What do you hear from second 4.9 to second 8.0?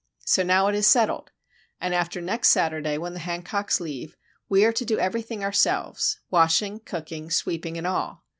everything ourselves, washing, cooking, sweeping, and